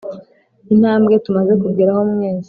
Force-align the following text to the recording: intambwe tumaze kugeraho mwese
intambwe 0.73 1.13
tumaze 1.25 1.53
kugeraho 1.61 2.01
mwese 2.11 2.39